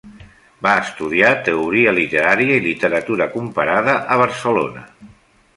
Va 0.67 0.71
estudiar 0.83 1.33
Teoria 1.49 1.93
literària 1.99 2.57
i 2.61 2.65
Literatura 2.71 3.31
comparada 3.37 3.97
a 4.17 4.21
Barcelona. 4.27 4.87